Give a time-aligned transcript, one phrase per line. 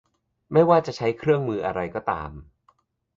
[0.51, 2.31] ไม่ว่าจะใช้เครื่องมืออะไรก็ตาม